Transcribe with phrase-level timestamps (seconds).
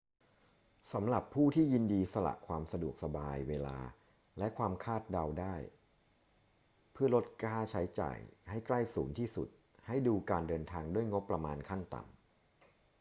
[0.91, 3.77] สำหรับผู้ที่ยินดีสละความสะดวกสบาย เวลา
[4.37, 5.55] และความคาดเดาได้
[6.91, 8.17] เพื่อลดค่าใช้จ่าย
[8.49, 9.47] ให้ใกล้ศูนย์ที่สุด
[9.87, 12.13] ให้ดูการเดินทางด้วยงบประมาณขั้นต่ำ